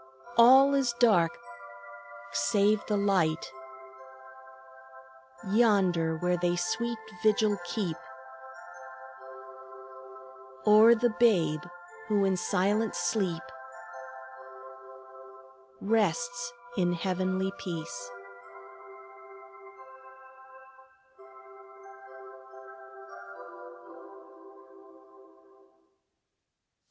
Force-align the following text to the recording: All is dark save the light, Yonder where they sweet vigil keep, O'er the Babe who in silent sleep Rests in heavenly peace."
All 0.37 0.73
is 0.73 0.95
dark 0.99 1.37
save 2.31 2.81
the 2.87 2.97
light, 2.97 3.51
Yonder 5.51 6.17
where 6.17 6.37
they 6.37 6.55
sweet 6.55 6.97
vigil 7.21 7.55
keep, 7.65 7.95
O'er 10.65 10.95
the 10.95 11.13
Babe 11.19 11.61
who 12.07 12.25
in 12.25 12.35
silent 12.35 12.95
sleep 12.95 13.43
Rests 15.81 16.51
in 16.77 16.93
heavenly 16.93 17.51
peace." 17.59 18.09